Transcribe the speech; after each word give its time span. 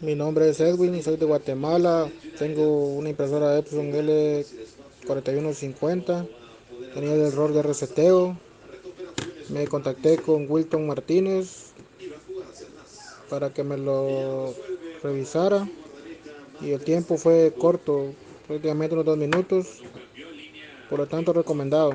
Mi 0.00 0.14
nombre 0.14 0.48
es 0.48 0.60
Edwin 0.60 0.94
y 0.94 1.02
soy 1.02 1.16
de 1.16 1.26
Guatemala. 1.26 2.08
Tengo 2.38 2.86
una 2.86 3.10
impresora 3.10 3.58
Epson 3.58 3.90
L4150. 3.90 6.28
Tenía 6.94 7.14
el 7.14 7.22
error 7.22 7.52
de 7.52 7.64
reseteo. 7.64 8.38
Me 9.48 9.66
contacté 9.66 10.18
con 10.18 10.48
Wilton 10.48 10.86
Martínez 10.86 11.72
para 13.28 13.52
que 13.52 13.64
me 13.64 13.76
lo 13.76 14.54
revisara 15.02 15.68
y 16.60 16.70
el 16.70 16.84
tiempo 16.84 17.16
fue 17.16 17.52
corto, 17.58 18.12
prácticamente 18.46 18.94
unos 18.94 19.06
dos 19.06 19.18
minutos. 19.18 19.82
Por 20.88 21.00
lo 21.00 21.08
tanto, 21.08 21.32
recomendado. 21.32 21.94